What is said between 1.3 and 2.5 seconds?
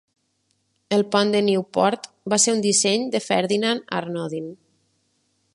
de Newport va